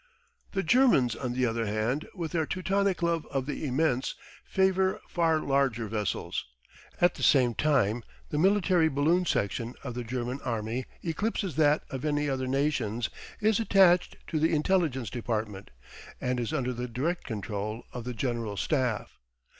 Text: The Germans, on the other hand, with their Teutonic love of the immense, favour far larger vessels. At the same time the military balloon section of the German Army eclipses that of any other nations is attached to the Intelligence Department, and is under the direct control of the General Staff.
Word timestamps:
The 0.53 0.63
Germans, 0.63 1.15
on 1.15 1.33
the 1.33 1.45
other 1.45 1.67
hand, 1.67 2.07
with 2.15 2.31
their 2.31 2.47
Teutonic 2.47 3.03
love 3.03 3.27
of 3.27 3.45
the 3.45 3.63
immense, 3.67 4.15
favour 4.43 4.99
far 5.07 5.39
larger 5.41 5.87
vessels. 5.87 6.43
At 6.99 7.13
the 7.13 7.21
same 7.21 7.53
time 7.53 8.01
the 8.29 8.39
military 8.39 8.89
balloon 8.89 9.27
section 9.27 9.75
of 9.83 9.93
the 9.93 10.03
German 10.03 10.39
Army 10.43 10.85
eclipses 11.03 11.55
that 11.57 11.83
of 11.91 12.03
any 12.03 12.27
other 12.27 12.47
nations 12.47 13.11
is 13.41 13.59
attached 13.59 14.17
to 14.25 14.39
the 14.39 14.55
Intelligence 14.55 15.11
Department, 15.11 15.69
and 16.19 16.39
is 16.39 16.51
under 16.51 16.73
the 16.73 16.87
direct 16.87 17.23
control 17.25 17.83
of 17.93 18.03
the 18.03 18.15
General 18.15 18.57
Staff. 18.57 19.19